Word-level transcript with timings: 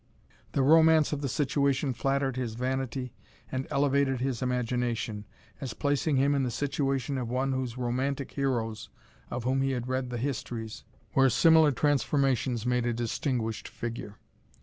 The 0.53 0.63
romance 0.63 1.13
of 1.13 1.21
the 1.21 1.29
situation 1.29 1.93
flattered 1.93 2.35
his 2.35 2.55
vanity 2.55 3.13
and 3.51 3.67
elevated 3.69 4.19
his 4.19 4.41
imagination, 4.41 5.25
as 5.59 5.75
placing 5.75 6.15
him 6.15 6.33
in 6.33 6.41
the 6.41 6.49
situation 6.49 7.19
of 7.19 7.29
one 7.29 7.53
of 7.53 7.59
those 7.59 7.77
romantic 7.77 8.31
heroes 8.31 8.89
of 9.29 9.43
whom 9.43 9.61
he 9.61 9.73
had 9.73 9.87
read 9.87 10.09
the 10.09 10.17
histories, 10.17 10.85
where 11.13 11.29
similar 11.29 11.71
transformations 11.71 12.65
made 12.65 12.87
a 12.87 12.93
distinguished 12.93 13.67
figure. 13.67 14.15